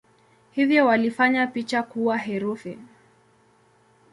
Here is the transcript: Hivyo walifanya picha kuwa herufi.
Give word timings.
Hivyo 0.51 0.85
walifanya 0.85 1.47
picha 1.47 1.83
kuwa 1.83 2.17
herufi. 2.17 2.77